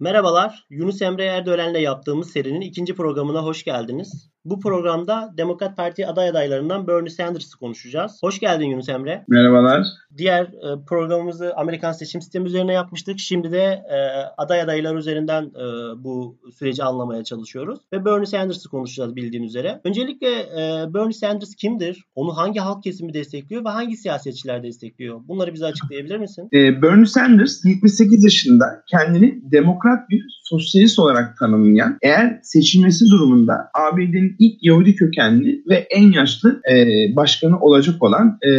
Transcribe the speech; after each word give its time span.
Merhabalar, 0.00 0.66
Yunus 0.70 1.02
Emre 1.02 1.24
Erdoğan'la 1.24 1.78
yaptığımız 1.78 2.30
serinin 2.30 2.60
ikinci 2.60 2.94
programına 2.94 3.44
hoş 3.44 3.64
geldiniz. 3.64 4.30
Bu 4.46 4.60
programda 4.60 5.34
Demokrat 5.36 5.76
Parti 5.76 6.06
aday 6.06 6.28
adaylarından 6.28 6.86
Bernie 6.86 7.10
Sanders'ı 7.10 7.58
konuşacağız. 7.58 8.18
Hoş 8.22 8.40
geldin 8.40 8.64
Yunus 8.64 8.88
Emre. 8.88 9.24
Merhabalar. 9.28 9.86
Diğer 10.18 10.44
e, 10.44 10.84
programımızı 10.86 11.52
Amerikan 11.56 11.92
seçim 11.92 12.22
sistemi 12.22 12.46
üzerine 12.46 12.72
yapmıştık. 12.72 13.18
Şimdi 13.18 13.52
de 13.52 13.62
e, 13.62 13.98
aday 14.38 14.60
adaylar 14.60 14.96
üzerinden 14.96 15.42
e, 15.42 15.64
bu 16.04 16.36
süreci 16.58 16.84
anlamaya 16.84 17.24
çalışıyoruz. 17.24 17.78
Ve 17.92 18.04
Bernie 18.04 18.26
Sanders'ı 18.26 18.68
konuşacağız 18.68 19.16
bildiğin 19.16 19.42
üzere. 19.42 19.80
Öncelikle 19.84 20.28
e, 20.28 20.94
Bernie 20.94 21.12
Sanders 21.12 21.54
kimdir? 21.54 22.04
Onu 22.14 22.36
hangi 22.36 22.60
halk 22.60 22.82
kesimi 22.82 23.14
destekliyor 23.14 23.64
ve 23.64 23.68
hangi 23.68 23.96
siyasetçiler 23.96 24.62
destekliyor? 24.62 25.20
Bunları 25.28 25.54
bize 25.54 25.66
açıklayabilir 25.66 26.16
misin? 26.16 26.48
E, 26.52 26.82
Bernie 26.82 27.06
Sanders 27.06 27.64
78 27.64 28.24
yaşında 28.24 28.82
kendini 28.90 29.52
demokrat 29.52 30.10
bir 30.10 30.40
sosyalist 30.42 30.98
olarak 30.98 31.38
tanımlayan, 31.38 31.98
eğer 32.02 32.40
seçilmesi 32.42 33.04
durumunda 33.10 33.70
ABD'nin 33.74 34.35
ilk 34.38 34.58
Yahudi 34.62 34.94
kökenli 34.94 35.62
ve 35.68 35.74
en 35.74 36.12
yaşlı 36.12 36.62
e, 36.70 36.76
başkanı 37.16 37.60
olacak 37.60 38.02
olan 38.02 38.38
e, 38.42 38.50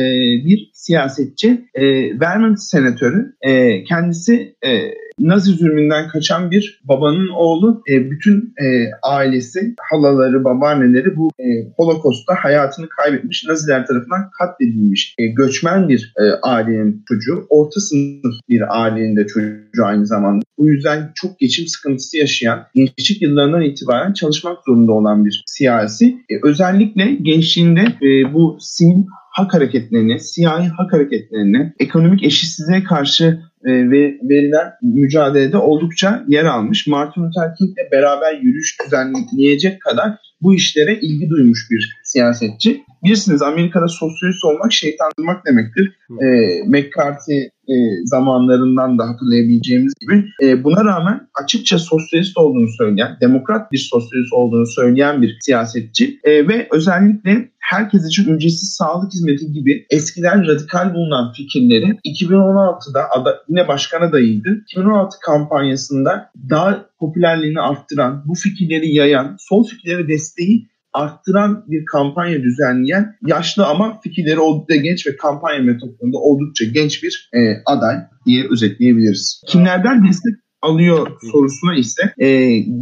bir 0.45 0.71
siyasetçi. 0.73 1.65
E, 1.73 1.83
Vermont 2.19 2.59
senatörü. 2.59 3.35
E, 3.41 3.83
kendisi 3.83 4.55
e, 4.65 4.71
Nazi 5.19 5.51
zulmünden 5.51 6.07
kaçan 6.07 6.51
bir 6.51 6.81
babanın 6.83 7.27
oğlu. 7.27 7.83
E, 7.89 8.11
bütün 8.11 8.53
e, 8.61 8.65
ailesi, 9.03 9.75
halaları, 9.91 10.43
babaanneleri 10.43 11.15
bu 11.15 11.31
e, 11.39 11.45
Holocaust'ta 11.77 12.35
hayatını 12.35 12.89
kaybetmiş. 12.89 13.45
Naziler 13.47 13.85
tarafından 13.87 14.29
katledilmiş. 14.39 15.15
E, 15.17 15.27
göçmen 15.27 15.89
bir 15.89 16.13
e, 16.17 16.23
ailenin 16.43 17.03
çocuğu. 17.07 17.45
Orta 17.49 17.79
sınıf 17.79 18.35
bir 18.49 18.83
ailenin 18.83 19.15
de 19.15 19.27
çocuğu 19.27 19.85
aynı 19.85 20.05
zamanda. 20.05 20.45
Bu 20.57 20.69
yüzden 20.69 21.11
çok 21.15 21.39
geçim 21.39 21.67
sıkıntısı 21.67 22.17
yaşayan, 22.17 22.67
gençlik 22.75 23.21
yıllarından 23.21 23.61
itibaren 23.61 24.13
çalışmak 24.13 24.57
zorunda 24.65 24.91
olan 24.91 25.25
bir 25.25 25.43
siyasi. 25.45 26.05
E, 26.05 26.33
özellikle 26.43 27.15
gençliğinde 27.21 27.81
e, 27.81 28.33
bu 28.33 28.57
sivil 28.59 29.03
hak 29.37 29.53
hareketlerini, 29.53 30.19
siyahi 30.19 30.67
hak 30.67 30.93
hareketlerini, 30.93 31.73
ekonomik 31.79 32.23
eşitsizliğe 32.23 32.83
karşı 32.83 33.39
verilen 33.63 34.71
mücadelede 34.81 35.57
oldukça 35.57 36.25
yer 36.27 36.45
almış. 36.45 36.87
Martin 36.87 37.21
Luther 37.21 37.55
King 37.55 37.77
ile 37.77 37.91
beraber 37.91 38.33
yürüyüş 38.33 38.77
düzenleyecek 38.85 39.81
kadar 39.81 40.17
bu 40.41 40.55
işlere 40.55 40.99
ilgi 41.01 41.29
duymuş 41.29 41.71
bir 41.71 41.97
siyasetçi. 42.07 42.83
Bilirsiniz 43.03 43.41
Amerika'da 43.41 43.87
sosyalist 43.87 44.45
olmak 44.45 44.73
şeytanlamak 44.73 45.45
demektir. 45.45 45.97
E, 46.21 46.27
McCarthy 46.67 47.49
e, 47.69 47.75
zamanlarından 48.05 48.97
da 48.97 49.09
hatırlayabileceğimiz 49.09 49.93
gibi. 50.01 50.25
E, 50.43 50.63
buna 50.63 50.85
rağmen 50.85 51.27
açıkça 51.43 51.79
sosyalist 51.79 52.37
olduğunu 52.37 52.67
söyleyen, 52.77 53.17
demokrat 53.21 53.71
bir 53.71 53.89
sosyalist 53.91 54.33
olduğunu 54.33 54.65
söyleyen 54.65 55.21
bir 55.21 55.37
siyasetçi 55.41 56.19
e, 56.23 56.47
ve 56.47 56.67
özellikle 56.71 57.49
herkes 57.59 58.07
için 58.07 58.35
ücretsiz 58.35 58.69
sağlık 58.69 59.13
hizmeti 59.13 59.51
gibi 59.51 59.85
eskiden 59.89 60.47
radikal 60.47 60.93
bulunan 60.93 61.33
fikirleri 61.33 61.85
2016'da 62.05 63.01
ada, 63.11 63.35
yine 63.49 63.67
başkan 63.67 64.01
adayıydı. 64.01 64.49
2016 64.61 65.17
kampanyasında 65.25 66.31
daha 66.49 66.85
popülerliğini 66.99 67.59
arttıran, 67.59 68.23
bu 68.25 68.33
fikirleri 68.35 68.93
yayan, 68.93 69.35
sol 69.39 69.67
fikirleri 69.67 70.07
desteği 70.07 70.67
arttıran 70.97 71.63
bir 71.67 71.85
kampanya 71.85 72.43
düzenleyen 72.43 73.15
yaşlı 73.27 73.65
ama 73.65 73.99
fikirleri 74.03 74.39
oldukça 74.39 74.75
genç 74.75 75.07
ve 75.07 75.17
kampanya 75.17 75.61
metotlarında 75.61 76.17
oldukça 76.17 76.65
genç 76.65 77.03
bir 77.03 77.29
e, 77.33 77.39
aday 77.65 77.95
diye 78.25 78.47
özetleyebiliriz. 78.51 79.41
Kimlerden 79.47 80.07
destek 80.07 80.33
alıyor 80.61 81.07
sorusuna 81.31 81.75
ise 81.75 82.13
e, 82.19 82.27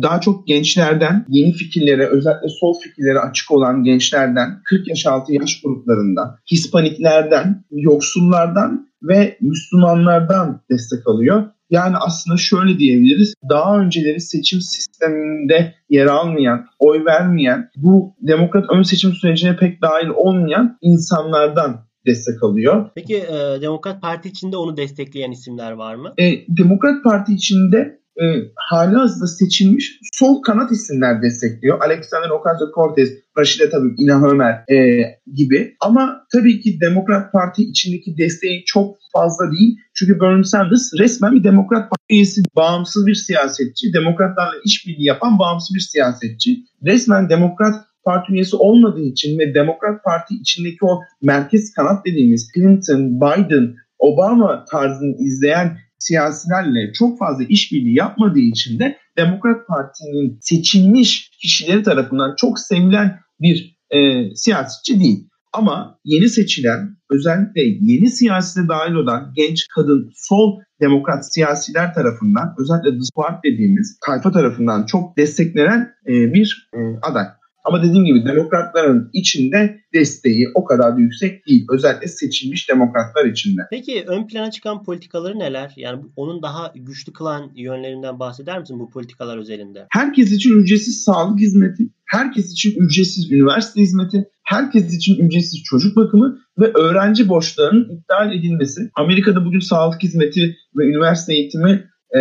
daha 0.02 0.22
çok 0.22 0.48
gençlerden, 0.48 1.26
yeni 1.30 1.54
fikirlere, 1.54 2.08
özellikle 2.08 2.50
sol 2.60 2.74
fikirlere 2.84 3.20
açık 3.20 3.52
olan 3.52 3.84
gençlerden, 3.84 4.62
40 4.66 4.88
yaş 4.88 5.06
altı 5.06 5.34
yaş 5.34 5.62
gruplarından, 5.62 6.38
Hispaniklerden, 6.52 7.64
yoksullardan 7.72 8.90
ve 9.04 9.38
Müslümanlardan 9.42 10.62
destek 10.72 11.08
alıyor. 11.08 11.44
Yani 11.70 11.98
aslında 11.98 12.38
şöyle 12.38 12.80
diyebiliriz. 12.80 13.34
Daha 13.50 13.80
önceleri 13.80 14.20
seçim 14.20 14.62
sisteminde 14.62 15.76
yer 15.90 16.06
almayan, 16.06 16.66
oy 16.80 17.06
vermeyen, 17.06 17.70
bu 17.76 18.16
demokrat 18.22 18.66
ön 18.70 18.82
seçim 18.82 19.14
sürecine 19.14 19.56
pek 19.58 19.82
dahil 19.82 20.08
olmayan 20.08 20.78
insanlardan 20.82 21.86
destek 22.06 22.44
alıyor. 22.44 22.90
Peki 22.96 23.16
e, 23.16 23.62
Demokrat 23.62 24.02
Parti 24.02 24.30
içinde 24.30 24.58
onu 24.58 24.78
destekleyen 24.78 25.32
isimler 25.32 25.72
var 25.72 25.96
mı? 25.96 26.14
E, 26.18 26.24
Demokrat 26.58 27.04
Parti 27.04 27.34
içinde 27.34 28.00
e, 28.22 28.26
hali 28.56 28.96
hazırda 28.96 29.28
seçilmiş 29.28 30.00
sol 30.14 30.42
kanat 30.42 30.72
isimler 30.72 31.22
destekliyor. 31.22 31.82
Alexander 31.82 32.30
Ocasio-Cortez, 32.30 33.10
Rashida 33.38 33.70
tabii 33.70 33.96
İlhan 33.98 34.24
Ömer 34.24 34.54
e, 34.54 35.02
gibi. 35.34 35.76
Ama 35.80 36.26
tabii 36.34 36.62
ki 36.62 36.82
Demokrat 36.82 37.32
Parti 37.32 37.64
içindeki 37.64 38.18
desteği 38.18 38.64
çok 38.66 38.96
fazla 39.14 39.52
değil. 39.52 39.80
Çünkü 39.94 40.20
Bernie 40.20 40.44
Sanders 40.44 40.94
resmen 41.00 41.36
bir 41.36 41.44
Demokrat 41.44 41.90
Parti 41.90 42.44
bağımsız 42.56 43.08
bir 43.08 43.16
siyasetçi. 43.16 43.94
Demokratlarla 43.94 44.56
işbirliği 44.66 45.06
yapan 45.06 45.40
bağımsız 45.40 45.76
bir 45.76 45.80
siyasetçi. 45.80 46.58
Resmen 46.86 47.30
Demokrat 47.30 47.76
Parti 48.06 48.34
üyesi 48.34 48.56
olmadığı 48.56 49.02
için 49.02 49.40
ve 49.40 49.54
Demokrat 49.54 50.04
Parti 50.04 50.36
içindeki 50.36 50.78
o 50.82 51.02
merkez 51.22 51.74
kanat 51.74 52.06
dediğimiz 52.06 52.52
Clinton, 52.56 53.22
Biden, 53.22 53.76
Obama 54.00 54.66
tarzını 54.72 55.16
izleyen 55.18 55.78
siyasilerle 56.08 56.94
çok 56.94 57.20
fazla 57.20 57.44
işbirliği 57.50 57.98
yapmadığı 57.98 58.40
için 58.40 58.80
de 58.80 58.98
Demokrat 59.18 59.68
Parti'nin 59.68 60.38
seçilmiş 60.42 61.30
kişileri 61.42 61.84
tarafından 61.84 62.36
çok 62.38 62.60
sevilen 62.60 63.20
bir 63.42 63.78
e, 63.92 64.00
siyasetçi 64.36 65.00
değil. 65.00 65.30
Ama 65.54 66.00
yeni 66.06 66.30
seçilen, 66.30 66.98
özellikle 67.12 67.62
yeni 67.62 68.10
siyasete 68.10 68.68
dahil 68.68 68.94
olan 68.94 69.34
genç, 69.36 69.68
kadın, 69.76 70.12
sol 70.16 70.60
demokrat 70.82 71.34
siyasiler 71.34 71.94
tarafından, 71.94 72.56
özellikle 72.60 72.92
The 72.92 73.04
Squad 73.04 73.44
dediğimiz 73.44 74.00
tayfa 74.06 74.32
tarafından 74.32 74.86
çok 74.86 75.18
desteklenen 75.18 75.94
e, 76.08 76.34
bir 76.34 76.70
e, 76.74 76.80
aday. 77.02 77.26
Ama 77.66 77.84
dediğim 77.84 78.06
gibi 78.06 78.26
demokratların 78.26 79.10
içinde 79.14 79.80
desteği 79.94 80.48
o 80.56 80.66
kadar 80.66 80.98
da 80.98 81.00
yüksek 81.00 81.48
değil. 81.48 81.66
Özellikle 81.70 82.08
seçilmiş 82.08 82.70
demokratlar 82.70 83.26
içinde. 83.26 83.62
Peki 83.72 84.04
ön 84.08 84.28
plana 84.28 84.52
çıkan 84.52 84.84
politikaları 84.84 85.40
neler? 85.40 85.74
Yani 85.78 86.04
onun 86.16 86.42
daha 86.42 86.74
güçlü 86.76 87.14
kılan 87.14 87.52
yönlerinden 87.56 88.20
bahseder 88.20 88.60
misin 88.60 88.80
bu 88.80 88.90
politikalar 88.90 89.38
özelinde? 89.38 89.88
Herkes 89.90 90.32
için 90.32 90.60
ücretsiz 90.60 91.04
sağlık 91.04 91.40
hizmeti, 91.40 91.84
herkes 92.06 92.52
için 92.52 92.76
ücretsiz 92.80 93.32
üniversite 93.32 93.82
hizmeti, 93.82 94.26
herkes 94.44 94.96
için 94.96 95.26
ücretsiz 95.26 95.64
çocuk 95.64 95.96
bakımı 95.96 96.40
ve 96.60 96.72
öğrenci 96.74 97.30
borçlarının 97.30 97.98
iptal 97.98 98.34
edilmesi. 98.34 98.82
Amerika'da 98.96 99.46
bugün 99.46 99.60
sağlık 99.60 100.04
hizmeti 100.04 100.56
ve 100.76 100.86
üniversite 100.86 101.34
eğitimi 101.34 101.90
e, 102.18 102.20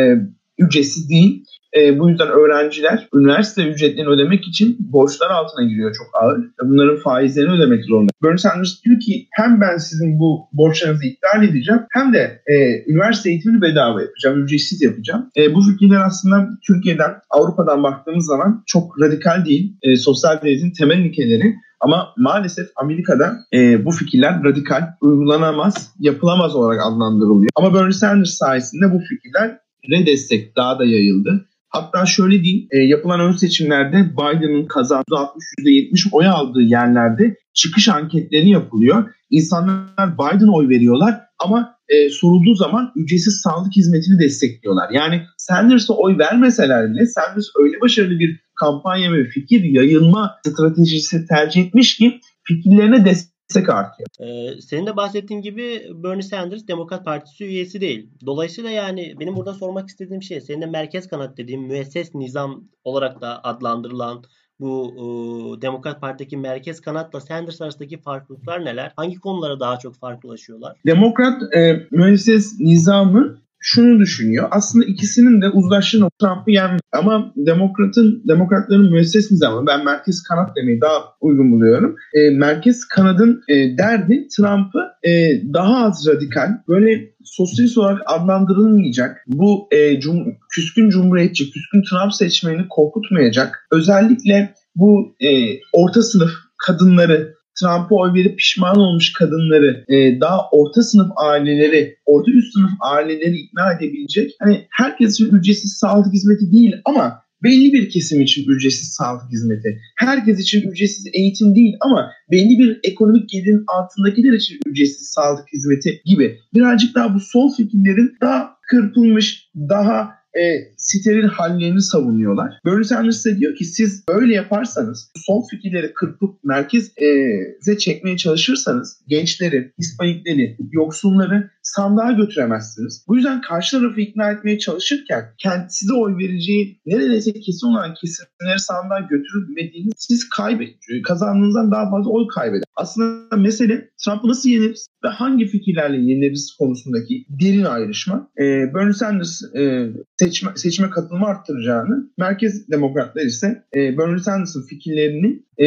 ücretsiz 0.59 1.11
değil. 1.11 1.45
E, 1.77 1.99
bu 1.99 2.11
yüzden 2.11 2.29
öğrenciler 2.29 3.09
üniversite 3.15 3.63
ücretlerini 3.63 4.11
ödemek 4.11 4.49
için 4.49 4.77
borçlar 4.81 5.31
altına 5.31 5.65
giriyor 5.65 5.95
çok 5.99 6.07
ağır. 6.23 6.39
Bunların 6.63 6.97
faizlerini 6.97 7.53
ödemek 7.53 7.85
zorunda. 7.85 8.13
Bernie 8.23 8.39
Sanders 8.39 8.85
diyor 8.85 9.01
ki 9.01 9.29
hem 9.31 9.61
ben 9.61 9.77
sizin 9.77 10.19
bu 10.19 10.49
borçlarınızı 10.53 11.07
iptal 11.07 11.43
edeceğim 11.45 11.81
hem 11.91 12.13
de 12.15 12.43
e, 12.47 12.55
üniversite 12.93 13.31
eğitimini 13.31 13.63
bedava 13.63 14.03
yapacağım, 14.03 14.45
ücretsiz 14.45 14.83
yapacağım. 14.83 15.31
E, 15.37 15.55
bu 15.55 15.61
fikirler 15.63 16.01
aslında 16.07 16.49
Türkiye'den, 16.67 17.11
Avrupa'dan 17.31 17.83
baktığımız 17.83 18.27
zaman 18.27 18.63
çok 18.67 19.01
radikal 19.01 19.45
değil. 19.45 19.77
E, 19.83 19.97
sosyal 19.97 20.43
devletin 20.43 20.73
temel 20.79 20.99
ilkeleri 20.99 21.55
ama 21.81 22.09
maalesef 22.17 22.67
Amerika'da 22.77 23.37
e, 23.55 23.85
bu 23.85 23.91
fikirler 23.91 24.45
radikal, 24.45 24.83
uygulanamaz, 25.01 25.95
yapılamaz 25.99 26.57
olarak 26.57 26.81
adlandırılıyor. 26.87 27.51
Ama 27.57 27.75
Bernie 27.75 27.93
Sanders 27.93 28.31
sayesinde 28.31 28.93
bu 28.93 28.99
fikirler 28.99 29.59
re 29.91 30.07
destek 30.07 30.57
daha 30.57 30.79
da 30.79 30.85
yayıldı. 30.85 31.47
Hatta 31.75 32.07
şöyle 32.07 32.43
diyeyim 32.43 32.69
e, 32.71 32.79
yapılan 32.79 33.21
ön 33.21 33.33
seçimlerde 33.33 33.97
Biden'ın 34.13 34.67
kazandığı 34.67 35.15
%60-%70 35.61 36.09
oy 36.13 36.27
aldığı 36.27 36.63
yerlerde 36.63 37.37
çıkış 37.55 37.89
anketleri 37.89 38.49
yapılıyor. 38.49 39.15
İnsanlar 39.31 40.15
Biden 40.15 40.57
oy 40.57 40.69
veriyorlar 40.69 41.21
ama 41.39 41.77
e, 41.89 42.11
sorulduğu 42.11 42.55
zaman 42.55 42.93
ücretsiz 42.97 43.41
sağlık 43.41 43.77
hizmetini 43.77 44.19
destekliyorlar. 44.19 44.91
Yani 44.91 45.23
Sanders'a 45.39 45.95
oy 45.95 46.19
vermeseler 46.19 46.91
bile 46.91 47.07
Sanders 47.07 47.47
öyle 47.63 47.81
başarılı 47.81 48.19
bir 48.19 48.41
kampanya 48.55 49.13
ve 49.13 49.25
fikir 49.25 49.65
yayılma 49.65 50.37
stratejisi 50.47 51.27
tercih 51.27 51.67
etmiş 51.67 51.97
ki 51.97 52.21
fikirlerine 52.43 53.05
destek 53.05 53.34
destek 53.51 53.69
artıyor. 53.69 54.09
Ee, 54.21 54.61
senin 54.61 54.87
de 54.87 54.97
bahsettiğin 54.97 55.43
gibi 55.43 55.87
Bernie 55.95 56.23
Sanders 56.23 56.69
Demokrat 56.69 57.05
Partisi 57.05 57.45
üyesi 57.45 57.81
değil. 57.81 58.11
Dolayısıyla 58.27 58.71
yani 58.71 59.15
benim 59.21 59.37
burada 59.37 59.55
sormak 59.55 59.89
istediğim 59.89 60.23
şey 60.23 60.41
senin 60.41 60.63
de 60.63 60.67
merkez 60.67 61.09
kanat 61.09 61.37
dediğim 61.37 61.63
müesses 61.63 62.15
nizam 62.15 62.65
olarak 62.85 63.21
da 63.21 63.45
adlandırılan 63.45 64.25
bu 64.61 64.93
e, 64.97 65.63
Demokrat 65.63 66.01
Parti'deki 66.01 66.37
merkez 66.37 66.81
kanatla 66.81 67.21
Sanders 67.21 67.61
arasındaki 67.61 68.01
farklılıklar 68.01 68.65
neler? 68.65 68.93
Hangi 68.97 69.17
konulara 69.17 69.61
daha 69.61 69.79
çok 69.79 69.97
farklılaşıyorlar? 69.97 70.77
Demokrat 70.87 71.43
e, 71.57 71.87
müesses 71.91 72.61
nizamı 72.61 73.39
şunu 73.67 74.01
düşünüyor. 74.01 74.49
Aslında 74.51 74.85
ikisinin 74.85 75.43
de 75.43 75.49
uzlaştığı 75.49 76.09
Trump'ı 76.21 76.51
yenmek. 76.51 76.81
Ama 76.93 77.33
demokratın, 77.37 78.23
demokratların 78.29 78.91
müesses 78.91 79.31
nizamı 79.31 79.67
ben 79.67 79.85
merkez 79.85 80.23
kanat 80.23 80.57
demeyi 80.57 80.81
daha 80.81 81.05
uygun 81.21 81.53
buluyorum. 81.53 81.97
E, 82.15 82.31
merkez 82.31 82.85
kanadın 82.85 83.43
e, 83.49 83.79
derdi 83.79 84.29
Trump'ı 84.37 85.09
e, 85.09 85.11
daha 85.55 85.87
az 85.87 86.07
radikal, 86.09 86.49
böyle 86.69 87.15
sosyalist 87.25 87.79
olarak 87.79 88.03
adlandırılmayacak, 88.07 89.25
bu 89.27 89.69
e, 89.71 90.01
cum, 90.01 90.25
küskün 90.55 90.89
cumhuriyetçi, 90.89 91.51
küskün 91.51 91.83
Trump 91.83 92.15
seçmenini 92.15 92.67
korkutmayacak, 92.69 93.67
özellikle 93.73 94.55
bu 94.77 95.17
e, 95.21 95.29
orta 95.73 96.03
sınıf 96.03 96.31
kadınları 96.67 97.34
Trump'a 97.61 97.95
oy 97.95 98.15
verip 98.15 98.39
pişman 98.39 98.77
olmuş 98.77 99.13
kadınları, 99.13 99.85
e, 99.89 100.21
daha 100.21 100.41
orta 100.53 100.83
sınıf 100.83 101.11
aileleri, 101.17 101.97
orta 102.07 102.31
üst 102.31 102.53
sınıf 102.53 102.71
aileleri 102.81 103.37
ikna 103.37 103.73
edebilecek. 103.73 104.31
Hani 104.41 104.67
herkes 104.71 105.15
için 105.15 105.37
ücretsiz 105.37 105.73
sağlık 105.73 106.13
hizmeti 106.13 106.53
değil 106.53 106.73
ama 106.85 107.25
belli 107.43 107.73
bir 107.73 107.91
kesim 107.91 108.21
için 108.21 108.45
ücretsiz 108.49 108.89
sağlık 108.89 109.33
hizmeti. 109.33 109.81
Herkes 109.97 110.41
için 110.41 110.71
ücretsiz 110.71 111.07
eğitim 111.15 111.55
değil 111.55 111.75
ama 111.81 112.11
belli 112.31 112.59
bir 112.59 112.81
ekonomik 112.85 113.29
gelirin 113.29 113.65
altındakiler 113.67 114.33
için 114.33 114.59
ücretsiz 114.67 115.09
sağlık 115.09 115.53
hizmeti 115.53 116.01
gibi. 116.05 116.39
Birazcık 116.55 116.95
daha 116.95 117.15
bu 117.15 117.21
sol 117.21 117.55
fikirlerin 117.57 118.17
daha 118.21 118.51
kırpılmış, 118.71 119.51
daha 119.57 120.11
e, 120.39 120.75
steril 120.77 121.29
hallerini 121.29 121.83
savunuyorlar. 121.83 122.53
Bernie 122.67 122.85
Sanders 122.85 123.25
de 123.25 123.39
diyor 123.39 123.57
ki 123.57 123.65
siz 123.65 124.05
böyle 124.09 124.35
yaparsanız 124.35 125.11
sol 125.17 125.43
fikirleri 125.51 125.95
kırpıp 125.95 126.45
merkeze 126.45 127.79
çekmeye 127.79 128.17
çalışırsanız 128.17 129.01
gençleri, 129.09 129.73
hispanikleri, 129.79 130.57
yoksulları 130.73 131.51
sandığa 131.63 132.13
götüremezsiniz. 132.13 133.05
Bu 133.09 133.17
yüzden 133.17 133.41
karşı 133.41 133.79
tarafı 133.79 134.01
ikna 134.01 134.31
etmeye 134.31 134.59
çalışırken 134.59 135.25
kendi 135.39 135.67
size 135.69 135.93
oy 135.95 136.19
vereceği 136.19 136.81
neredeyse 136.87 137.33
kesin 137.33 137.67
olan 137.67 137.95
kesimleri 137.95 138.59
sandığa 138.59 139.01
götürmediğiniz 139.01 139.93
siz 139.97 140.29
kaybet, 140.29 140.75
kazandığınızdan 141.05 141.71
daha 141.71 141.91
fazla 141.91 142.11
oy 142.11 142.27
kaybeder. 142.35 142.65
Aslında 142.77 143.37
mesele 143.37 143.91
Trump'ı 144.05 144.29
nasıl 144.29 144.49
yeniriz 144.49 144.87
ve 145.05 145.09
hangi 145.09 145.47
fikirlerle 145.47 145.97
yeniriz 145.97 146.57
konusundaki 146.59 147.27
derin 147.29 147.65
ayrışma. 147.65 148.31
Ee, 148.39 148.75
Bernie 148.75 148.93
Sanders 148.93 149.43
e, 149.57 149.93
seçme, 150.17 150.51
seçime 150.57 150.91
katılımı 150.91 151.27
arttıracağını, 151.27 152.11
merkez 152.19 152.69
demokratlar 152.71 153.23
ise 153.23 153.65
e, 153.77 153.99
Bernie 153.99 154.19
Sanders'ın 154.19 154.67
fikirlerini 154.67 155.43
e, 155.59 155.67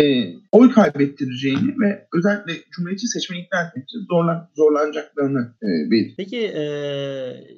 oy 0.51 0.71
kaybettireceğini 0.71 1.80
ve 1.80 2.07
özellikle 2.13 2.54
Cumhuriyetçi 2.71 3.07
seçmeni 3.07 3.42
ikna 3.42 3.62
etmek 3.62 3.83
için 3.83 4.00
zorlan, 4.09 4.50
zorlanacaklarını 4.56 5.54
e, 5.63 5.92
belirtti. 5.92 6.13
Peki 6.18 6.38
e, 6.38 6.63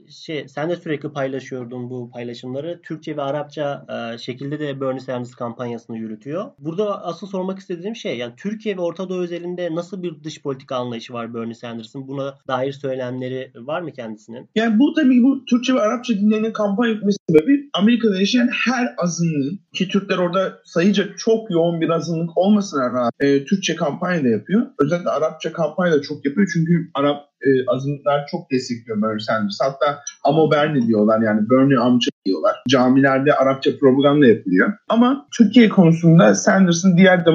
şey 0.09 0.47
sen 0.47 0.69
de 0.69 0.75
sürekli 0.75 1.11
paylaşıyordun 1.11 1.89
bu 1.89 2.09
paylaşımları. 2.13 2.79
Türkçe 2.83 3.17
ve 3.17 3.21
Arapça 3.21 3.85
e, 3.89 4.17
şekilde 4.17 4.59
de 4.59 4.81
Bernie 4.81 4.99
Sanders 4.99 5.35
kampanyasını 5.35 5.97
yürütüyor. 5.97 6.45
Burada 6.59 7.03
asıl 7.05 7.27
sormak 7.27 7.59
istediğim 7.59 7.95
şey 7.95 8.17
yani 8.17 8.33
Türkiye 8.37 8.77
ve 8.77 8.81
Orta 8.81 9.09
Doğu 9.09 9.23
özelinde 9.39 9.75
nasıl 9.75 10.03
bir 10.03 10.23
dış 10.23 10.41
politika 10.41 10.75
anlayışı 10.75 11.13
var 11.13 11.33
Bernie 11.33 11.53
Sanders'ın? 11.53 12.07
Buna 12.07 12.35
dair 12.47 12.71
söylemleri 12.71 13.51
var 13.55 13.81
mı 13.81 13.91
kendisinin? 13.91 14.49
Yani 14.55 14.79
bu 14.79 14.93
tabii 14.93 15.23
bu 15.23 15.45
Türkçe 15.45 15.73
ve 15.73 15.81
Arapça 15.81 16.13
dinlerinin 16.13 16.53
kampanya 16.53 16.93
etmesi 16.93 17.17
sebebi 17.29 17.69
Amerika'da 17.73 18.19
yaşayan 18.19 18.49
her 18.65 18.93
azınlığın 18.97 19.59
ki 19.73 19.87
Türkler 19.87 20.17
orada 20.17 20.59
sayıca 20.63 21.03
çok 21.17 21.51
yoğun 21.51 21.81
bir 21.81 21.89
azınlık 21.89 22.37
olmasına 22.37 22.89
rağmen 22.89 23.11
e, 23.19 23.45
Türkçe 23.45 23.75
kampanya 23.75 24.23
da 24.23 24.27
yapıyor. 24.27 24.67
Özellikle 24.79 25.09
Arapça 25.09 25.53
kampanya 25.53 25.93
da 25.93 26.01
çok 26.01 26.25
yapıyor 26.25 26.47
çünkü 26.53 26.89
Arap 26.93 27.29
e, 27.41 27.49
azınlıklar 27.67 28.27
çok 28.31 28.51
destekliyor 28.51 29.01
Bernie 29.01 29.19
Sanders. 29.19 29.57
Hatta 29.61 29.99
Amo 30.23 30.51
Bernie 30.51 30.87
diyorlar 30.87 31.21
yani 31.21 31.49
Bernie 31.49 31.77
amca 31.77 32.09
diyorlar. 32.25 32.55
Camilerde 32.69 33.33
Arapça 33.33 33.71
propaganda 33.79 34.27
yapılıyor. 34.27 34.73
Ama 34.89 35.27
Türkiye 35.37 35.69
konusunda 35.69 36.35
Sanders'ın 36.35 36.97
diğer 36.97 37.25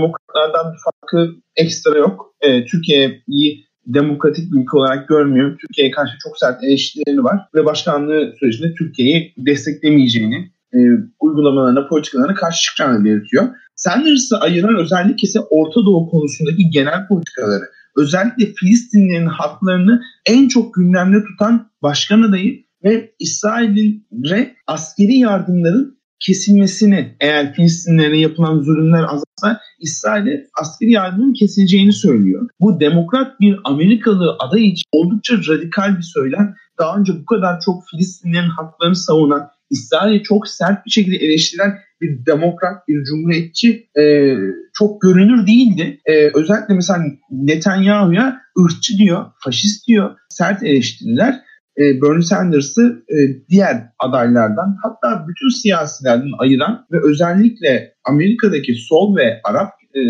demokratlardan 0.45 0.73
bir 0.73 0.79
farkı 0.85 1.35
ekstra 1.57 1.99
yok. 1.99 2.35
E, 2.41 2.65
Türkiye'yi 2.65 3.65
demokratik 3.87 4.53
bir 4.53 4.61
ülke 4.61 4.77
olarak 4.77 5.09
görmüyor. 5.09 5.59
Türkiye'ye 5.59 5.91
karşı 5.91 6.13
çok 6.23 6.39
sert 6.39 6.65
eleştirileri 6.65 7.25
var 7.25 7.41
ve 7.55 7.65
başkanlığı 7.65 8.35
sürecinde 8.41 8.75
Türkiye'yi 8.75 9.35
desteklemeyeceğini, 9.37 10.51
e, 10.75 10.79
uygulamalarına, 11.21 11.89
politikalarına 11.89 12.35
karşı 12.35 12.63
çıkacağını 12.63 13.05
belirtiyor. 13.05 13.45
Sanders'ı 13.77 14.39
ayıran 14.39 14.77
özellik 14.77 15.25
ise 15.25 15.41
Orta 15.41 15.81
Doğu 15.81 16.11
konusundaki 16.11 16.71
genel 16.71 17.09
politikaları. 17.09 17.65
Özellikle 17.97 18.53
Filistinlerin 18.55 19.27
haklarını 19.27 20.01
en 20.27 20.49
çok 20.49 20.75
gündemde 20.75 21.25
tutan 21.25 21.71
başkan 21.83 22.23
adayı 22.23 22.65
ve 22.85 23.15
İsrail'e 23.19 24.55
askeri 24.67 25.19
yardımların 25.19 25.99
kesilmesini 26.27 27.17
eğer 27.21 27.55
Filistinlere 27.55 28.19
yapılan 28.21 28.61
zulümler 28.61 29.03
azalsa 29.03 29.61
İsrail'e 29.81 30.47
askeri 30.61 30.91
yardımın 30.91 31.33
kesileceğini 31.33 31.93
söylüyor. 31.93 32.49
Bu 32.61 32.81
demokrat 32.81 33.41
bir 33.41 33.59
Amerikalı 33.65 34.37
aday 34.39 34.69
için 34.69 34.85
oldukça 34.93 35.35
radikal 35.49 35.97
bir 35.97 36.03
söylem. 36.03 36.55
Daha 36.79 36.99
önce 36.99 37.13
bu 37.21 37.25
kadar 37.25 37.61
çok 37.61 37.83
Filistinlerin 37.91 38.49
haklarını 38.49 38.97
savunan, 38.97 39.49
İsrail'i 39.71 40.23
çok 40.23 40.49
sert 40.49 40.87
bir 40.87 40.91
şekilde 40.91 41.17
eleştiren 41.17 41.79
bir 42.01 42.27
demokrat, 42.27 42.89
bir 42.89 43.05
cumhuriyetçi 43.05 43.89
e, 43.99 44.35
çok 44.75 45.01
görünür 45.01 45.47
değildi. 45.47 46.01
E, 46.07 46.31
özellikle 46.35 46.75
mesela 46.75 47.05
Netanyahu'ya 47.31 48.41
ırkçı 48.59 48.99
diyor, 48.99 49.27
faşist 49.45 49.89
diyor, 49.89 50.17
sert 50.29 50.63
eleştiriler 50.63 51.41
e, 51.79 52.03
Bernie 52.03 52.23
Sanders'ı 52.23 53.05
e, 53.09 53.17
diğer 53.49 53.77
adaylardan 53.99 54.77
hatta 54.83 55.27
bütün 55.29 55.49
siyasilerden 55.63 56.31
ayıran 56.39 56.87
ve 56.93 56.97
özellikle 57.03 57.95
Amerika'daki 58.05 58.75
sol 58.75 59.17
ve 59.17 59.41
Arap 59.45 59.71
e, 59.95 60.01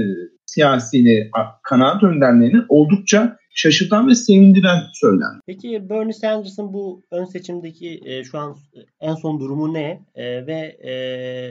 siyasileri, 0.46 1.30
kanaat 1.62 2.02
önderlerini 2.02 2.62
oldukça 2.68 3.36
şaşırtan 3.54 4.08
ve 4.08 4.14
sevindiren 4.14 4.80
söylendi. 4.92 5.40
Peki 5.46 5.88
Bernie 5.90 6.12
Sanders'ın 6.12 6.72
bu 6.72 7.02
ön 7.12 7.24
seçimdeki 7.24 8.00
e, 8.04 8.24
şu 8.24 8.38
an 8.38 8.56
en 9.00 9.14
son 9.14 9.40
durumu 9.40 9.74
ne 9.74 10.00
e, 10.14 10.46
ve 10.46 10.76
e, 10.82 10.92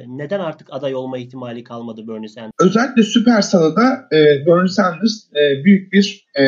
neden 0.08 0.40
artık 0.40 0.68
aday 0.72 0.96
olma 0.96 1.18
ihtimali 1.18 1.64
kalmadı 1.64 2.08
Bernie 2.08 2.28
Sanders? 2.28 2.52
Özellikle 2.60 3.04
Süper 3.04 3.42
Sala'da 3.42 4.08
e, 4.12 4.46
Bernie 4.46 4.68
Sanders 4.68 5.24
e, 5.36 5.64
büyük 5.64 5.94
bir 5.94 6.28
e, 6.40 6.44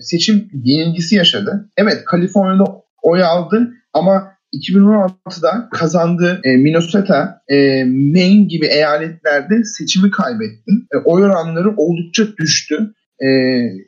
seçim 0.00 0.50
yenilgisi 0.64 1.16
yaşadı. 1.16 1.70
Evet 1.76 2.04
Kaliforniya'da 2.04 2.87
oy 3.02 3.22
aldı 3.22 3.70
ama 3.92 4.38
2016'da 4.52 5.68
kazandığı 5.72 6.40
e, 6.44 6.56
Minnesota, 6.56 7.42
e, 7.48 7.84
Maine 7.84 8.44
gibi 8.44 8.66
eyaletlerde 8.66 9.64
seçimi 9.64 10.10
kaybetti. 10.10 10.72
E, 10.94 10.96
oy 11.04 11.24
oranları 11.24 11.74
oldukça 11.76 12.36
düştü. 12.36 12.94
E, 13.20 13.28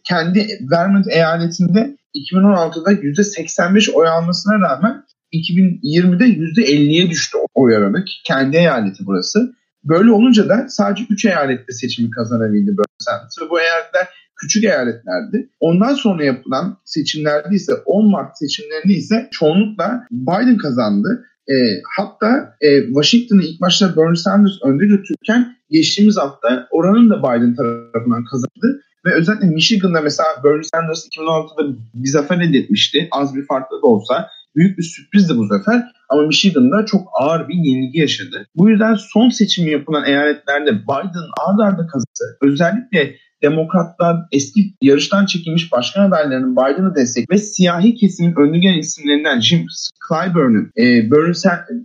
kendi 0.04 0.48
Vermont 0.70 1.06
eyaletinde 1.08 1.96
2016'da 2.14 2.92
%85 2.92 3.92
oy 3.92 4.08
almasına 4.08 4.54
rağmen 4.60 5.04
2020'de 5.32 6.24
%50'ye 6.24 7.10
düştü 7.10 7.38
oy 7.54 7.76
oranı. 7.76 8.04
Kendi 8.24 8.56
eyaleti 8.56 9.06
burası. 9.06 9.54
Böyle 9.84 10.10
olunca 10.10 10.48
da 10.48 10.66
sadece 10.68 11.04
3 11.10 11.24
eyalette 11.24 11.72
seçimi 11.72 12.10
kazanabildi 12.10 12.70
Bernie 12.70 12.98
Sanders. 12.98 13.42
Ve 13.42 13.50
bu 13.50 13.60
eyaletler 13.60 14.08
küçük 14.40 14.64
eyaletlerdi. 14.64 15.48
Ondan 15.60 15.94
sonra 15.94 16.24
yapılan 16.24 16.78
seçimlerde 16.84 17.54
ise 17.54 17.72
10 17.86 18.10
Mart 18.10 18.38
seçimlerinde 18.38 18.92
ise 18.92 19.28
çoğunlukla 19.30 20.06
Biden 20.10 20.56
kazandı. 20.56 21.24
E, 21.48 21.54
hatta 21.96 22.56
e, 22.60 22.86
Washington'ı 22.86 23.42
ilk 23.42 23.60
başta 23.60 23.96
Bernie 23.96 24.16
Sanders 24.16 24.52
önde 24.64 24.86
götürürken 24.86 25.56
geçtiğimiz 25.70 26.16
hafta 26.16 26.68
oranın 26.70 27.10
da 27.10 27.18
Biden 27.18 27.54
tarafından 27.54 28.24
kazandı. 28.24 28.82
Ve 29.06 29.14
özellikle 29.14 29.46
Michigan'da 29.46 30.00
mesela 30.00 30.28
Bernie 30.44 30.62
Sanders 30.62 31.06
2016'da 31.06 31.76
bir 31.94 32.08
zafer 32.08 32.40
elde 32.40 32.58
etmişti. 32.58 33.08
Az 33.10 33.36
bir 33.36 33.46
farklı 33.46 33.82
da 33.82 33.86
olsa. 33.86 34.28
Büyük 34.56 34.78
bir 34.78 34.82
sürprizdi 34.82 35.36
bu 35.36 35.46
zafer. 35.46 35.82
Ama 36.08 36.22
Michigan'da 36.22 36.86
çok 36.86 37.08
ağır 37.20 37.48
bir 37.48 37.54
yenilgi 37.54 37.98
yaşadı. 37.98 38.46
Bu 38.56 38.70
yüzden 38.70 38.94
son 38.94 39.28
seçimi 39.28 39.70
yapılan 39.70 40.04
eyaletlerde 40.04 40.82
Biden 40.82 41.28
ard 41.46 41.58
arda 41.58 41.86
kazandı. 41.86 42.38
Özellikle 42.42 43.16
demokratlar 43.42 44.16
eski 44.32 44.74
yarıştan 44.82 45.26
çekilmiş 45.26 45.72
başkan 45.72 46.08
adaylarının 46.08 46.56
Biden'ı 46.56 46.94
destek 46.94 47.30
ve 47.30 47.38
siyahi 47.38 47.94
kesimin 47.94 48.34
önlü 48.36 48.58
gelen 48.58 48.78
isimlerinden 48.78 49.40
Jim 49.40 49.66
Clyburn'un 50.08 50.72
e, 50.78 51.10
Bernie 51.10 51.34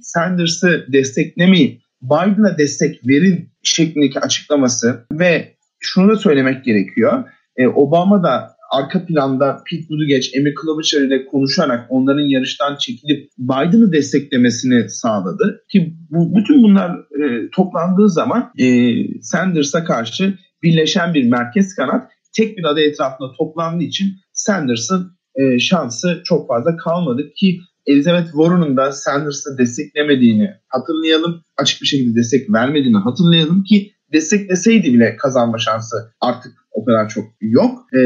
Sanders'ı 0.01 0.85
desteklemeyi 0.93 1.81
Biden'a 2.01 2.57
destek 2.57 3.07
verin 3.07 3.49
şeklindeki 3.63 4.19
açıklaması 4.19 5.05
ve 5.11 5.55
şunu 5.79 6.11
da 6.11 6.15
söylemek 6.15 6.65
gerekiyor. 6.65 7.23
E, 7.57 7.67
Obama 7.67 8.23
da 8.23 8.55
arka 8.71 9.05
planda 9.05 9.63
Pete 9.69 9.89
Buttigieg, 9.89 10.23
Amy 10.37 10.53
Klobuchar 10.53 11.01
ile 11.01 11.25
konuşarak 11.25 11.85
onların 11.89 12.29
yarıştan 12.29 12.75
çekilip 12.75 13.29
Biden'ı 13.37 13.91
desteklemesini 13.91 14.89
sağladı. 14.89 15.63
Ki 15.71 15.93
bu, 16.09 16.35
bütün 16.35 16.63
bunlar 16.63 16.91
e, 16.91 17.49
toplandığı 17.49 18.09
zaman 18.09 18.51
e, 18.59 18.93
Sanders'a 19.21 19.83
karşı 19.83 20.37
birleşen 20.65 21.13
bir 21.13 21.29
merkez 21.29 21.75
kanat 21.75 22.11
tek 22.35 22.57
bir 22.57 22.63
aday 22.63 22.85
etrafında 22.85 23.31
toplandığı 23.37 23.83
için 23.83 24.07
Sanders'ın 24.33 25.11
e, 25.35 25.59
şansı 25.59 26.21
çok 26.25 26.47
fazla 26.47 26.77
kalmadı 26.77 27.33
ki 27.35 27.59
Elizabeth 27.85 28.25
Warren'ın 28.25 28.77
da 28.77 28.91
Sanders'ı 28.91 29.57
desteklemediğini 29.57 30.49
hatırlayalım. 30.67 31.41
Açık 31.57 31.81
bir 31.81 31.87
şekilde 31.87 32.15
destek 32.19 32.53
vermediğini 32.53 32.97
hatırlayalım 32.97 33.63
ki 33.63 33.91
destekleseydi 34.13 34.93
bile 34.93 35.15
kazanma 35.17 35.57
şansı 35.57 35.95
artık 36.21 36.53
o 36.71 36.85
kadar 36.85 37.09
çok 37.09 37.25
yok. 37.41 37.79
E, 37.93 37.99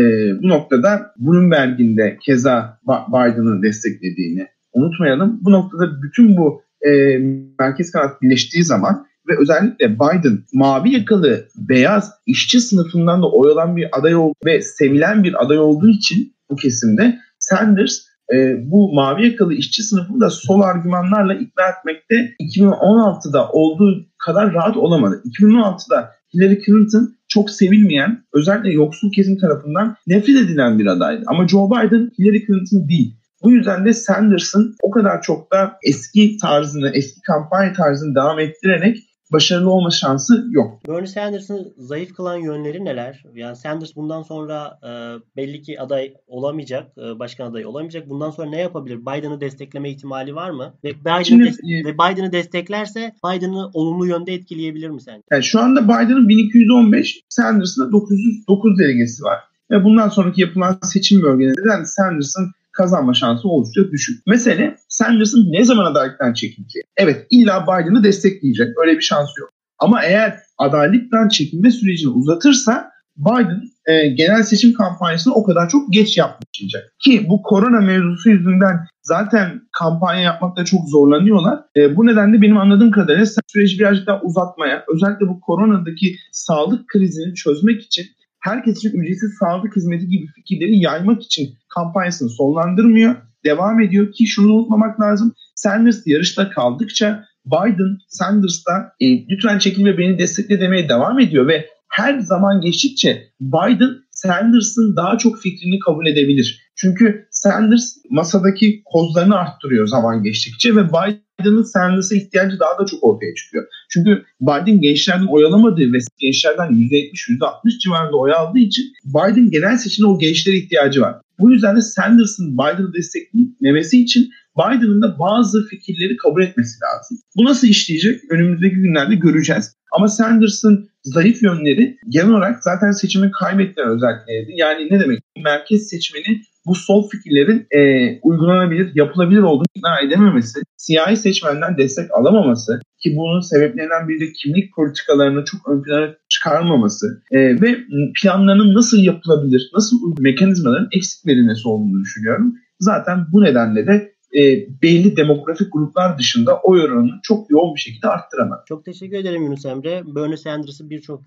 bu 0.43 0.49
noktada 0.49 1.11
Bloomberg'in 1.17 1.97
de 1.97 2.17
keza 2.25 2.79
Biden'ı 2.87 3.63
desteklediğini 3.63 4.47
unutmayalım. 4.73 5.39
Bu 5.41 5.51
noktada 5.51 6.01
bütün 6.01 6.37
bu 6.37 6.61
e, 6.81 7.17
merkez 7.59 7.91
kanat 7.91 8.21
birleştiği 8.21 8.63
zaman 8.63 9.05
ve 9.29 9.33
özellikle 9.41 9.95
Biden 9.95 10.43
mavi 10.53 10.93
yakalı 10.93 11.47
beyaz 11.55 12.11
işçi 12.25 12.59
sınıfından 12.59 13.21
da 13.21 13.31
oy 13.31 13.51
alan 13.51 13.75
bir 13.75 13.99
aday 13.99 14.15
oldu 14.15 14.35
ve 14.45 14.61
sevilen 14.61 15.23
bir 15.23 15.45
aday 15.45 15.59
olduğu 15.59 15.89
için 15.89 16.33
bu 16.49 16.55
kesimde 16.55 17.19
Sanders 17.39 18.09
e, 18.33 18.55
bu 18.71 18.93
mavi 18.93 19.25
yakalı 19.25 19.53
işçi 19.53 19.83
sınıfını 19.83 20.21
da 20.21 20.29
sol 20.29 20.61
argümanlarla 20.61 21.33
ikna 21.33 21.63
etmekte 21.77 22.35
2016'da 22.41 23.49
olduğu 23.49 24.05
kadar 24.17 24.53
rahat 24.53 24.77
olamadı. 24.77 25.21
2016'da 25.39 26.11
Hillary 26.33 26.61
Clinton 26.65 27.15
çok 27.27 27.49
sevilmeyen, 27.49 28.23
özellikle 28.33 28.71
yoksul 28.71 29.11
kesim 29.11 29.37
tarafından 29.37 29.95
nefret 30.07 30.37
edilen 30.37 30.79
bir 30.79 30.85
adaydı. 30.85 31.23
Ama 31.27 31.47
Joe 31.47 31.69
Biden 31.69 32.11
Hillary 32.19 32.45
Clinton 32.45 32.89
değil. 32.89 33.15
Bu 33.43 33.51
yüzden 33.51 33.85
de 33.85 33.93
Sanders'ın 33.93 34.75
o 34.81 34.91
kadar 34.91 35.21
çok 35.21 35.51
da 35.51 35.77
eski 35.83 36.37
tarzını, 36.37 36.91
eski 36.93 37.21
kampanya 37.21 37.73
tarzını 37.73 38.15
devam 38.15 38.39
ettirerek 38.39 38.97
başarılı 39.31 39.71
olma 39.71 39.91
şansı 39.91 40.45
yok. 40.51 40.87
Bernie 40.87 41.07
Sanders'ın 41.07 41.73
zayıf 41.77 42.13
kılan 42.13 42.37
yönleri 42.37 42.85
neler? 42.85 43.23
Yani 43.33 43.55
Sanders 43.55 43.95
bundan 43.95 44.21
sonra 44.21 44.79
e, 44.83 44.89
belli 45.37 45.61
ki 45.61 45.81
aday 45.81 46.13
olamayacak, 46.27 46.87
e, 46.97 47.19
başkan 47.19 47.45
adayı 47.45 47.67
olamayacak. 47.67 48.09
Bundan 48.09 48.31
sonra 48.31 48.49
ne 48.49 48.61
yapabilir? 48.61 49.01
Biden'ı 49.01 49.41
destekleme 49.41 49.89
ihtimali 49.89 50.35
var 50.35 50.49
mı? 50.49 50.73
Ve 50.83 50.89
Biden'ı 50.99 51.43
des- 51.43 51.85
ve 51.85 51.93
Biden'ı 51.93 52.31
desteklerse 52.31 53.13
Biden'ı 53.25 53.69
olumlu 53.73 54.07
yönde 54.07 54.33
etkileyebilir 54.33 54.89
mi 54.89 55.01
sence? 55.01 55.21
Yani 55.31 55.43
şu 55.43 55.59
anda 55.59 55.83
Biden'ın 55.83 56.29
1215, 56.29 57.21
Sanders'ın 57.29 57.87
da 57.87 57.91
909 57.91 58.79
delegesi 58.79 59.23
var. 59.23 59.39
Ve 59.71 59.83
bundan 59.83 60.09
sonraki 60.09 60.41
yapılan 60.41 60.79
seçim 60.83 61.21
bölgelerinde 61.21 61.85
Sanders'ın 61.85 62.51
kazanma 62.81 63.13
şansı 63.13 63.47
oldukça 63.47 63.91
düşük. 63.91 64.27
Mesele 64.27 64.75
Sanders'ın 64.87 65.51
ne 65.51 65.63
zaman 65.63 65.91
adaylıktan 65.91 66.33
çekileceği. 66.33 66.83
Evet 66.97 67.27
illa 67.31 67.63
Biden'ı 67.63 68.03
destekleyecek. 68.03 68.67
Öyle 68.81 68.97
bir 68.97 69.01
şansı 69.01 69.39
yok. 69.39 69.49
Ama 69.79 70.03
eğer 70.03 70.39
adaylıktan 70.57 71.27
çekilme 71.29 71.71
sürecini 71.71 72.09
uzatırsa 72.09 72.91
Biden 73.17 73.61
e, 73.85 74.09
genel 74.09 74.43
seçim 74.43 74.73
kampanyasını 74.73 75.33
o 75.33 75.43
kadar 75.43 75.69
çok 75.69 75.93
geç 75.93 76.17
yapmayacak. 76.17 76.93
Ki 76.99 77.25
bu 77.29 77.41
korona 77.41 77.79
mevzusu 77.79 78.29
yüzünden 78.29 78.77
zaten 79.01 79.61
kampanya 79.79 80.21
yapmakta 80.21 80.65
çok 80.65 80.89
zorlanıyorlar. 80.89 81.59
E, 81.75 81.97
bu 81.97 82.05
nedenle 82.05 82.41
benim 82.41 82.57
anladığım 82.57 82.91
kadarıyla 82.91 83.25
süreci 83.47 83.79
birazcık 83.79 84.07
daha 84.07 84.21
uzatmaya, 84.21 84.83
özellikle 84.93 85.27
bu 85.27 85.41
koronadaki 85.41 86.15
sağlık 86.31 86.87
krizini 86.87 87.35
çözmek 87.35 87.81
için 87.81 88.05
herkes 88.39 88.77
için 88.77 88.99
ücretsiz 88.99 89.37
sağlık 89.39 89.75
hizmeti 89.75 90.07
gibi 90.07 90.27
fikirleri 90.35 90.79
yaymak 90.79 91.23
için 91.23 91.49
kampanyasını 91.75 92.29
sonlandırmıyor. 92.29 93.15
Devam 93.45 93.81
ediyor 93.81 94.11
ki 94.11 94.27
şunu 94.27 94.53
unutmamak 94.53 95.01
lazım. 95.01 95.33
Sanders 95.55 96.07
yarışta 96.07 96.49
kaldıkça 96.49 97.25
Biden 97.45 97.97
Sanders'ta 98.07 98.71
e, 98.99 99.27
lütfen 99.27 99.59
çekil 99.59 99.85
ve 99.85 99.97
beni 99.97 100.19
destekle 100.19 100.61
demeye 100.61 100.89
devam 100.89 101.19
ediyor 101.19 101.47
ve 101.47 101.65
her 101.89 102.19
zaman 102.19 102.61
geçtikçe 102.61 103.23
Biden 103.41 103.89
Sanders'ın 104.11 104.95
daha 104.95 105.17
çok 105.17 105.39
fikrini 105.39 105.79
kabul 105.79 106.07
edebilir. 106.07 106.71
Çünkü 106.75 107.27
Sanders 107.43 107.97
masadaki 108.09 108.81
kozlarını 108.85 109.35
arttırıyor 109.35 109.87
zaman 109.87 110.23
geçtikçe 110.23 110.75
ve 110.75 110.87
Biden'ın 110.89 111.63
Sanders'a 111.63 112.15
ihtiyacı 112.15 112.59
daha 112.59 112.79
da 112.79 112.85
çok 112.85 113.03
ortaya 113.03 113.35
çıkıyor. 113.35 113.65
Çünkü 113.89 114.23
Biden 114.41 114.81
gençlerden 114.81 115.25
oy 115.25 115.45
alamadığı 115.45 115.93
ve 115.93 115.97
gençlerden 116.17 116.67
%70-%60 116.67 117.79
civarında 117.79 118.17
oy 118.17 118.33
aldığı 118.33 118.59
için 118.59 118.83
Biden 119.05 119.51
genel 119.51 119.77
seçimde 119.77 120.07
o 120.07 120.19
gençlere 120.19 120.57
ihtiyacı 120.57 121.01
var. 121.01 121.15
Bu 121.39 121.51
yüzden 121.51 121.75
de 121.75 121.81
Sanders'ın 121.81 122.53
Biden'ı 122.53 122.93
desteklemesi 122.93 124.01
için 124.01 124.29
Biden'ın 124.57 125.01
da 125.01 125.19
bazı 125.19 125.67
fikirleri 125.67 126.17
kabul 126.17 126.43
etmesi 126.43 126.79
lazım. 126.83 127.17
Bu 127.37 127.45
nasıl 127.45 127.67
işleyecek? 127.67 128.31
Önümüzdeki 128.31 128.75
günlerde 128.75 129.15
göreceğiz. 129.15 129.75
Ama 129.91 130.07
Sanders'ın 130.07 130.89
zayıf 131.03 131.43
yönleri 131.43 131.97
genel 132.09 132.29
olarak 132.29 132.63
zaten 132.63 132.91
seçimi 132.91 133.31
kaybettiği 133.31 133.87
özellikleridir. 133.87 134.53
Yani 134.55 134.87
ne 134.91 134.99
demek? 134.99 135.19
Merkez 135.43 135.89
seçmeni 135.89 136.41
bu 136.69 136.75
sol 136.75 137.09
fikirlerin 137.09 137.67
e, 137.71 137.79
uygulanabilir, 138.23 138.91
yapılabilir 138.95 139.41
olduğunu 139.41 139.65
ikna 139.75 139.99
edememesi, 140.07 140.59
siyahi 140.77 141.17
seçmenden 141.17 141.77
destek 141.77 142.11
alamaması 142.11 142.79
ki 143.03 143.15
bunun 143.17 143.39
sebeplerinden 143.39 144.07
biri 144.09 144.19
de 144.19 144.31
kimlik 144.31 144.75
politikalarını 144.75 145.43
çok 145.45 145.69
ön 145.69 145.83
plana 145.83 146.15
çıkarmaması 146.29 147.23
e, 147.31 147.61
ve 147.61 147.77
planlarının 148.21 148.75
nasıl 148.75 148.97
yapılabilir, 148.97 149.71
nasıl 149.73 149.97
mekanizmaların 150.19 150.87
eksik 150.91 151.27
verilmesi 151.27 151.67
olduğunu 151.67 152.01
düşünüyorum. 152.01 152.55
Zaten 152.79 153.25
bu 153.31 153.43
nedenle 153.43 153.87
de 153.87 154.13
e, 154.39 154.41
belli 154.81 155.17
demografik 155.17 155.73
gruplar 155.73 156.17
dışında 156.17 156.59
oy 156.63 156.81
oranını 156.81 157.11
çok 157.23 157.51
yoğun 157.51 157.75
bir 157.75 157.79
şekilde 157.79 158.07
arttıramaz. 158.07 158.59
Çok 158.67 158.85
teşekkür 158.85 159.17
ederim 159.17 159.43
Yunus 159.43 159.65
Emre. 159.65 160.03
Bernie 160.15 160.37
Sanders'ı 160.37 160.89
birçok 160.89 161.21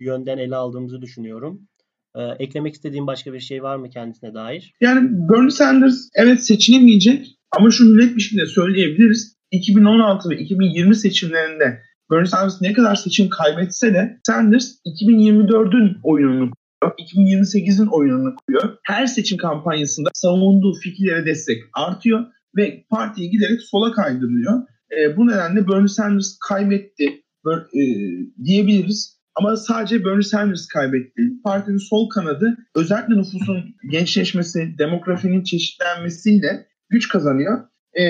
yönden 0.00 0.38
ele 0.38 0.56
aldığımızı 0.56 1.02
düşünüyorum. 1.02 1.60
Ee, 2.16 2.22
eklemek 2.38 2.74
istediğim 2.74 3.06
başka 3.06 3.32
bir 3.32 3.40
şey 3.40 3.62
var 3.62 3.76
mı 3.76 3.90
kendisine 3.90 4.34
dair? 4.34 4.74
Yani 4.80 5.08
Bernie 5.10 5.50
Sanders 5.50 6.08
evet 6.14 6.46
seçilemeyecek 6.46 7.26
ama 7.50 7.70
şunu 7.70 7.98
net 7.98 8.16
bir 8.16 8.20
şekilde 8.20 8.46
söyleyebiliriz. 8.46 9.34
2016 9.50 10.30
ve 10.30 10.38
2020 10.38 10.96
seçimlerinde 10.96 11.80
Bernie 12.10 12.26
Sanders 12.26 12.62
ne 12.62 12.72
kadar 12.72 12.94
seçim 12.94 13.28
kaybetse 13.28 13.94
de 13.94 14.20
Sanders 14.26 14.74
2024'ün 14.86 15.96
oyununu 16.02 16.50
2028'in 16.82 17.86
oyununu 17.86 18.34
kuruyor. 18.36 18.76
Her 18.82 19.06
seçim 19.06 19.38
kampanyasında 19.38 20.10
savunduğu 20.14 20.74
fikirlere 20.82 21.26
destek 21.26 21.62
artıyor 21.72 22.24
ve 22.56 22.84
partiyi 22.90 23.30
giderek 23.30 23.62
sola 23.62 23.92
kaydırıyor. 23.92 24.62
E, 24.98 25.16
bu 25.16 25.26
nedenle 25.26 25.68
Bernie 25.68 25.88
Sanders 25.88 26.38
kaybetti 26.48 27.04
e, 27.74 27.82
diyebiliriz. 28.44 29.23
Ama 29.36 29.56
sadece 29.56 30.04
Bernie 30.04 30.22
Sanders 30.22 30.66
kaybetti. 30.66 31.22
Partinin 31.44 31.76
sol 31.76 32.08
kanadı 32.08 32.56
özellikle 32.74 33.14
nüfusun 33.14 33.74
gençleşmesi, 33.90 34.78
demografinin 34.78 35.44
çeşitlenmesiyle 35.44 36.66
güç 36.90 37.08
kazanıyor. 37.08 37.68
E, 37.98 38.02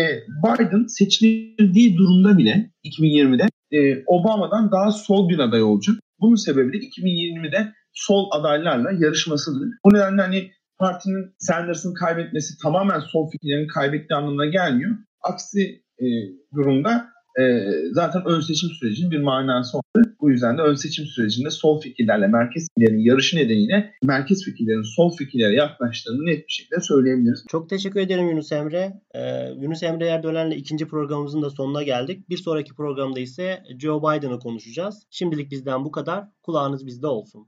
Biden 0.44 0.86
seçildiği 0.86 1.96
durumda 1.96 2.38
bile 2.38 2.70
2020'de 2.84 3.48
e, 3.72 4.02
Obama'dan 4.06 4.72
daha 4.72 4.90
sol 4.90 5.28
bir 5.28 5.38
aday 5.38 5.62
olacak. 5.62 5.96
Bunun 6.20 6.34
sebebi 6.34 6.72
de 6.72 6.76
2020'de 6.76 7.72
sol 7.92 8.28
adaylarla 8.32 8.90
yarışmasıdır. 8.92 9.68
Bu 9.84 9.94
nedenle 9.94 10.22
hani 10.22 10.50
partinin 10.78 11.34
Sanders'ın 11.38 11.94
kaybetmesi 11.94 12.54
tamamen 12.62 13.00
sol 13.00 13.30
fikirlerini 13.30 13.66
kaybettiği 13.66 14.16
anlamına 14.16 14.46
gelmiyor. 14.46 14.96
Aksi 15.22 15.82
e, 15.98 16.06
durumda 16.54 17.13
e, 17.40 17.70
zaten 17.92 18.22
ön 18.26 18.40
seçim 18.40 18.70
sürecinin 18.70 19.10
bir 19.10 19.20
manası 19.20 19.78
oldu. 19.78 19.84
Bu 20.20 20.30
yüzden 20.30 20.58
de 20.58 20.62
ön 20.62 20.74
seçim 20.74 21.06
sürecinde 21.06 21.50
sol 21.50 21.80
fikirlerle 21.80 22.26
merkez 22.26 22.68
fikirlerin 22.68 22.98
yarışı 22.98 23.36
nedeniyle 23.36 23.92
merkez 24.02 24.44
fikirlerin 24.44 24.96
sol 24.96 25.16
fikirlere 25.16 25.54
yaklaştığını 25.54 26.26
net 26.26 26.38
bir 26.38 26.52
şekilde 26.52 26.80
söyleyebiliriz. 26.80 27.44
Çok 27.48 27.68
teşekkür 27.68 28.00
ederim 28.00 28.28
Yunus 28.28 28.52
Emre. 28.52 28.92
Ee, 29.14 29.50
Yunus 29.60 29.82
Emre 29.82 30.06
Erdoğan'la 30.06 30.54
ikinci 30.54 30.88
programımızın 30.88 31.42
da 31.42 31.50
sonuna 31.50 31.82
geldik. 31.82 32.30
Bir 32.30 32.36
sonraki 32.36 32.74
programda 32.74 33.20
ise 33.20 33.62
Joe 33.78 34.00
Biden'ı 34.00 34.38
konuşacağız. 34.38 35.06
Şimdilik 35.10 35.50
bizden 35.50 35.84
bu 35.84 35.90
kadar. 35.90 36.24
Kulağınız 36.42 36.86
bizde 36.86 37.06
olsun. 37.06 37.46